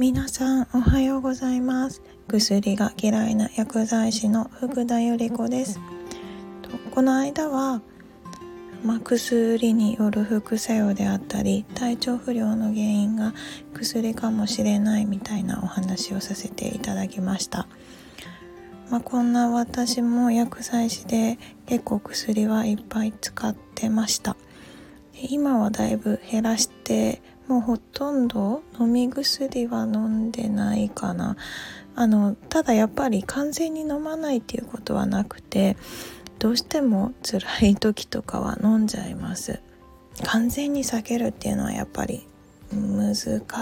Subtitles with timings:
[0.00, 2.00] 皆さんおはようございます。
[2.26, 5.78] 薬が嫌いな薬剤師の福田由里子です。
[6.90, 7.82] この間は、
[8.82, 13.34] まあ、薬による副作用であったり体調不良の原因が
[13.74, 17.68] 薬かもしれないみたいなお話をさせていただきました。
[18.88, 24.38] まあ、こんな私も薬剤師で結構薬はいっぱい使ってました。
[25.28, 31.36] 今はだいぶ減らしてもうほとんど飲み薬は飲んでないかな。
[31.96, 35.76] あのただやっぱり完全に飲まないっていうことはなくて
[36.38, 39.60] どうしても辛い時とかは飲んじゃいます。
[40.22, 42.24] 完全に避けるっていうのはやっぱり
[42.72, 43.16] 難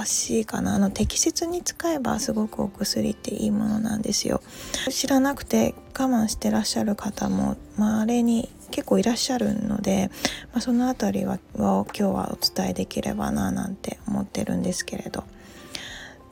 [0.04, 0.74] しいかな。
[0.74, 4.42] あの適切に使えばすごくお薬っていいものなんですよ。
[4.90, 10.10] 知らなくて我慢してらっしゃる方もまれに結構いらっしゃるので、
[10.52, 15.24] まあ、その辺りは今日はお伝えできればななんて思ってるんですけれど。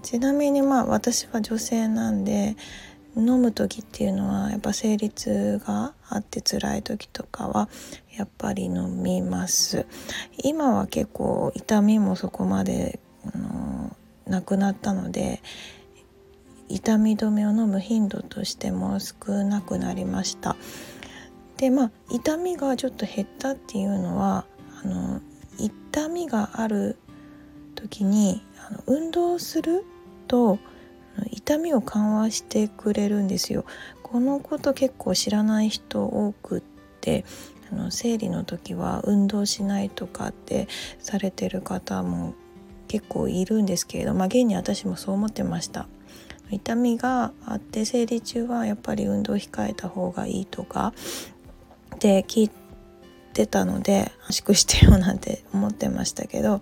[0.06, 2.55] ちなみにまあ私は女性なんで
[3.17, 7.69] 飲む時っていうのはやっぱ生理痛があって辛い時とかは
[8.17, 9.84] やっぱり飲みます。
[10.45, 13.00] 今は結構痛みもそこまで
[13.34, 13.97] あの
[14.28, 15.43] なくなったので
[16.69, 20.55] 痛み止めを飲む頻度としても少なくなりました。
[21.57, 24.45] でまあ痛みがちょっと減ったっていうのは
[24.85, 25.21] あの
[25.59, 26.97] 痛みがある
[27.75, 29.84] 時にあの運動する
[30.29, 30.59] と
[31.31, 33.65] 痛みを緩和してくれるんですよ。
[34.03, 36.62] このこと結構知らない人多くっ
[37.01, 37.25] て
[37.73, 40.69] あの生理の時は運動しないとかって
[40.99, 42.34] されてる方も
[42.87, 45.89] 結構いるんですけれどまあ現に私もそう思ってました。
[46.51, 50.93] 痛みがあって生理中はやっぱり運動を控えた方がいいとか
[51.99, 52.51] で聞い
[53.33, 56.61] てたので圧縮してよなんて思ってましたけど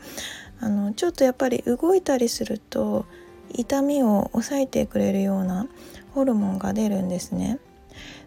[0.61, 3.07] あのちょっとやっぱり動いたりすると
[3.51, 5.67] 痛みを抑えてくれるような
[6.13, 7.59] ホルモンが出るんですね。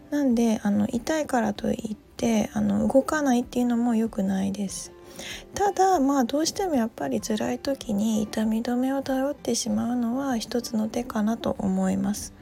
[0.10, 4.94] なんであの痛いからといってあの動かないっていうのも良くないです。
[5.54, 12.34] ただまあどうしてもやっぱり辛い時に痛み止めを頼ってしまうのは一つの手かなと思います。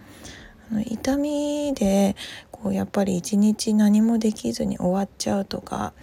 [0.71, 2.15] あの痛みで
[2.61, 5.93] こうやっぱり一日何もできずに終わっちゃうとか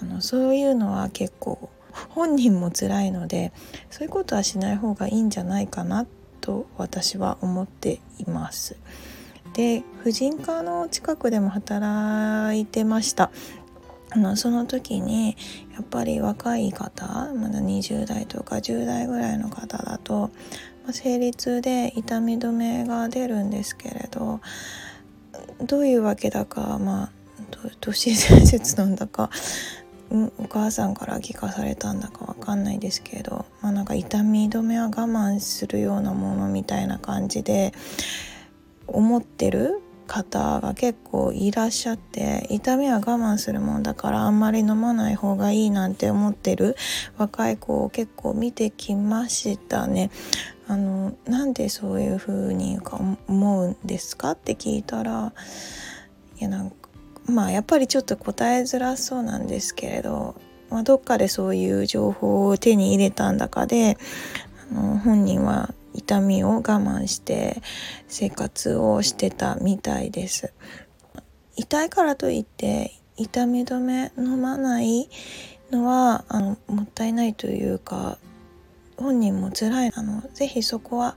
[0.00, 1.70] あのそういうのは結構
[2.10, 3.52] 本人も辛いので
[3.90, 6.06] そういうことはしない方がいいんじゃないかな
[6.40, 8.76] と私は思っています。
[9.54, 13.30] で婦人科の近くでも働いてました
[14.10, 15.36] あのその時に
[15.72, 20.30] やっぱり若い方まだ20代とか10代ぐらいの方だと、
[20.84, 24.40] まあ、生理痛で痛み止めが出るんですけれど
[25.62, 27.10] どういうわけだかまあ
[27.80, 29.30] 都市伝説なんだか
[30.10, 37.72] うんお母さんから聞かされたんだかわかんないですけど、まあ、なんか痛み止めは我慢するようなものみたいな感じで
[38.86, 46.76] 思ってる方が結構いらっしゃって痛みは我慢するもんだからあんまり飲まない方がいいなんて思ってる
[47.18, 50.10] 若い子を結構見てきましたね。
[50.68, 52.80] あのなんでそういう風に
[53.28, 55.32] 思うんですかって聞いたら
[56.38, 56.76] いやなんか
[57.26, 60.34] まあやっぱりちょっと答えづらそうなんですけれど、
[60.70, 63.96] まあ、どっかでそういう情報を手に入れたんだかで
[64.72, 67.62] あの本人は痛みを我慢して
[68.08, 70.52] 生活をしてたみたいです。
[71.56, 75.08] 痛いからといって痛み止め飲まない
[75.70, 78.18] のはあのもったいないというか
[78.96, 79.92] 本人も辛い。
[79.94, 81.16] あのぜひそこは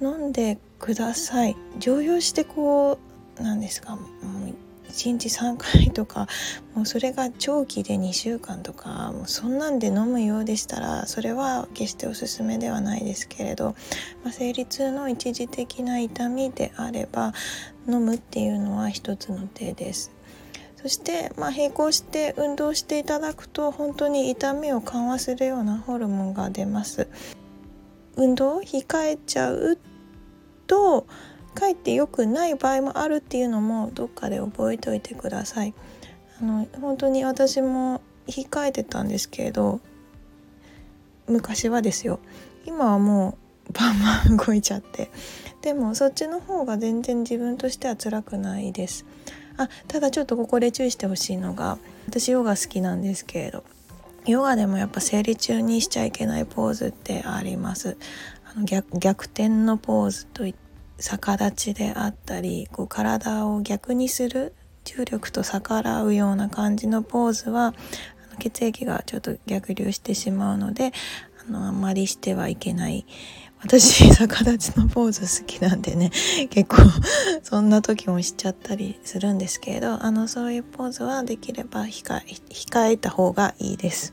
[0.00, 1.56] 飲んでください。
[1.78, 2.98] 常用してこ
[3.38, 3.98] うなんですか？
[4.94, 6.28] 1日3回とか
[6.74, 13.74] もうそれが長期で2週間とかもうそんなんで飲むようでしたらそれは決しておすすめではないですけれど、
[14.22, 17.32] まあ、生理痛の一時的な痛みであれば
[17.88, 20.12] 飲むっていうのは一つの手です。
[20.76, 27.08] そして、まあ、並行して運動していただくと本当に痛みを緩和するようなホルモンが出ます。
[28.16, 29.78] 運動を控えちゃう
[30.66, 31.06] と
[31.54, 35.74] かえって良くない場合もあるっていうのもどっかで覚えておいてください。
[36.40, 39.80] あの本当に私も控えてたんですけれど
[41.28, 42.18] 昔はですよ。
[42.66, 45.10] 今はもうバンバン動いちゃって。
[45.62, 49.06] でもそっちの方が全然自分としては辛くないです。
[49.56, 51.78] あただちょっとここで注意してほしいのが
[52.08, 53.64] 私ヨガ好きなんですけれど
[54.26, 57.96] ヨガでもやっぱ生理中にしちゃいけないポーズってあります。
[58.44, 60.54] あの逆逆転のポーズといっ
[60.98, 64.54] 逆立ちであったりこう体を逆にする
[64.84, 67.74] 重力と逆らうような感じのポーズは
[68.38, 70.92] 血液がちょっと逆流してしまうので
[71.48, 73.06] あのあんまりしてはいけない
[73.64, 76.10] 私逆立ちのポーズ好きなんでね。
[76.50, 76.76] 結構
[77.42, 84.12] そんな時もしちゃったりするんですけれどあのそういうポーズはできれば控え控えた方がいいです。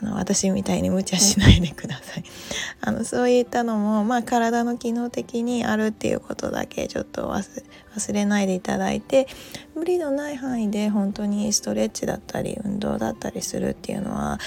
[0.00, 2.24] あの私みたいに無茶しないでください。
[2.80, 9.26] あのそういったのも、まあ、体の機能的にあるっていうことだけちょっと忘れないでいただいて
[9.74, 14.38] 無理のない範囲で本当にストレッチだったり運動だったりするっていうのは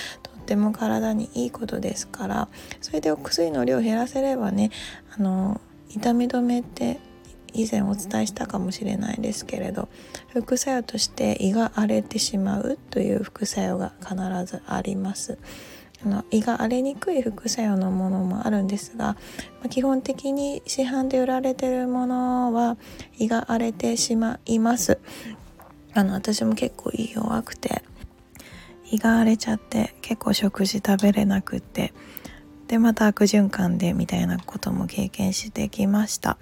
[0.50, 2.48] っても体にいいことですから
[2.82, 4.72] それでお薬の量を減らせればね
[5.16, 7.00] あの痛み止めって
[7.54, 9.90] 以前お伝えしたかもしれないですけれど
[10.34, 14.16] 副作用として胃が荒れてしまうという副作用が必
[14.46, 15.38] ずあります。
[16.04, 19.18] あの胃が荒れにくい副作用のものもあるんですが、ま
[19.66, 22.78] あ、基本的に市販で売られてるものは
[23.18, 25.00] 胃が荒れてしまいます。
[25.94, 27.84] あの私も結構胃弱くて
[28.92, 31.94] 胃が荒れちゃって結構食事食べれなくって
[32.68, 36.38] でまた悪循環でみたいなことも経験してきました、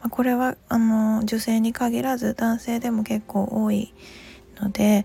[0.00, 3.92] まあ、これはあの女性に限らず男性でも結構多い
[4.60, 5.04] ので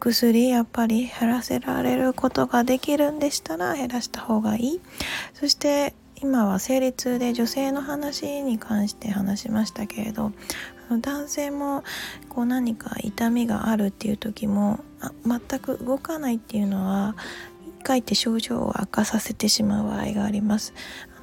[0.00, 4.80] 薬やっぱり減らせられることができるんでしたら減らした方がいい。
[5.34, 10.30] そして今は生理痛で女性の話に関して話しましたけれど
[10.90, 11.84] 男性も
[12.28, 14.80] こう何か痛みがあるっていう時も
[15.26, 17.16] 全く動かないっていうのは
[17.82, 20.72] かえって症状を悪化させてしまう場合があります。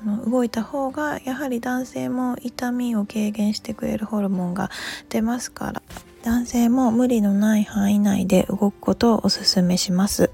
[0.04, 4.70] あの動いた方がやはり男性も痛みを軽減してくれるホルモンが
[5.10, 5.82] 出ますから
[6.24, 10.32] 男性も無理のない範囲内で動くことをおすすめします、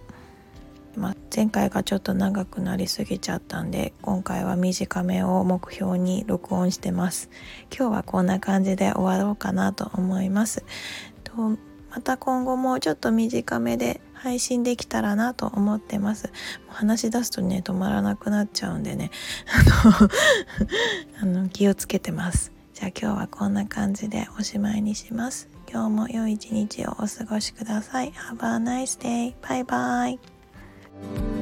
[1.35, 7.29] 前回がちょっと長くなりすぎちゃったんで今回は短めを目標に録音してます。
[7.77, 10.63] 今日はこんな感じで終わろうかなと思います。
[11.25, 11.57] と
[11.91, 16.31] また今後もちょっと短めで配信できたらなと思ってます。
[16.69, 19.11] 話し出すとね止まらなくなっちゃうんでね。
[21.21, 22.53] あの気をつけてます。
[22.73, 25.49] じゃあ今日はこんな感じでおしまいにします。
[25.69, 28.13] 今日も良い一日をお過ごしください。
[28.13, 29.33] Have a nice day!
[29.45, 30.34] バイバイ。
[31.01, 31.34] Bye.